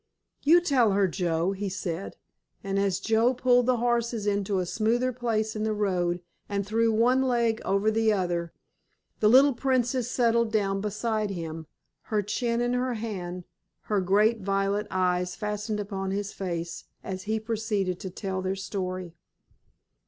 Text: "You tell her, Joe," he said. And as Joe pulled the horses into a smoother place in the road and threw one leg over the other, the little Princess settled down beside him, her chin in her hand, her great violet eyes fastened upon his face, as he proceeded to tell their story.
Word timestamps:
"You 0.41 0.61
tell 0.61 0.93
her, 0.93 1.07
Joe," 1.07 1.51
he 1.51 1.69
said. 1.69 2.17
And 2.63 2.79
as 2.79 2.99
Joe 2.99 3.35
pulled 3.35 3.67
the 3.67 3.77
horses 3.77 4.25
into 4.25 4.57
a 4.57 4.65
smoother 4.65 5.13
place 5.13 5.55
in 5.55 5.63
the 5.63 5.75
road 5.75 6.21
and 6.49 6.65
threw 6.65 6.91
one 6.91 7.21
leg 7.21 7.61
over 7.63 7.91
the 7.91 8.11
other, 8.11 8.51
the 9.19 9.29
little 9.29 9.53
Princess 9.53 10.09
settled 10.09 10.51
down 10.51 10.81
beside 10.81 11.29
him, 11.29 11.67
her 12.05 12.23
chin 12.23 12.61
in 12.61 12.73
her 12.73 12.95
hand, 12.95 13.43
her 13.81 14.01
great 14.01 14.41
violet 14.41 14.87
eyes 14.89 15.35
fastened 15.35 15.79
upon 15.79 16.09
his 16.09 16.33
face, 16.33 16.85
as 17.03 17.25
he 17.25 17.39
proceeded 17.39 17.99
to 17.99 18.09
tell 18.09 18.41
their 18.41 18.55
story. 18.55 19.13